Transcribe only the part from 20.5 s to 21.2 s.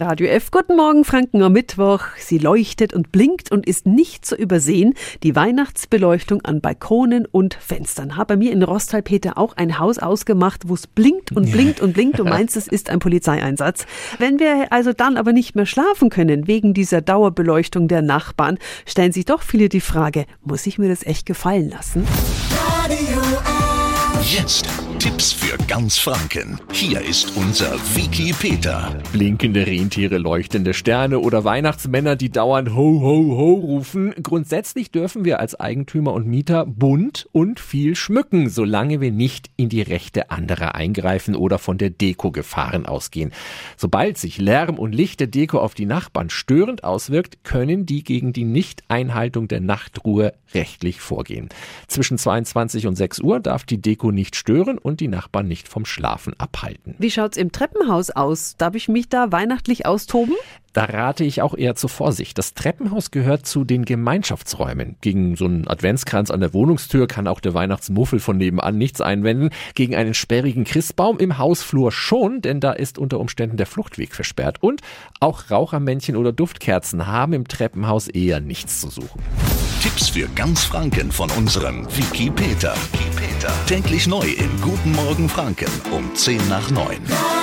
ich mir das